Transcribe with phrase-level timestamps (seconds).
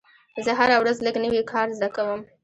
[0.45, 2.21] زه هره ورځ لږ نوی کار زده کوم.